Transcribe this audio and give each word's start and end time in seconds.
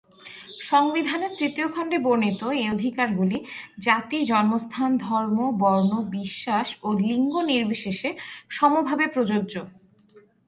সংবিধানের 0.61 1.31
তৃতীয় 1.39 1.67
খণ্ডে 1.67 1.97
বর্ণিত 1.97 2.41
এই 2.55 2.67
অধিকারগুলি 2.69 3.37
জাতি, 3.79 4.17
জন্মস্থান, 4.25 4.89
ধর্ম, 4.97 5.37
বর্ণ, 5.61 5.91
বিশ্বাস 6.11 6.67
ও 6.83 6.89
লিঙ্গ 7.01 7.33
নির্বিশেষে 7.51 8.09
সমভাবে 8.49 9.05
প্রযোজ্য। 9.07 9.53